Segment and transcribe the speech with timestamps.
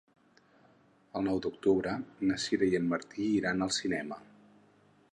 [1.19, 1.93] El nou d'octubre
[2.31, 4.23] na Sira i en Martí iran al cinema.